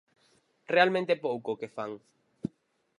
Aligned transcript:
Realmente 0.73 1.11
é 1.15 1.23
pouco 1.27 1.47
o 1.51 1.59
que 1.59 1.73
fan. 1.75 1.91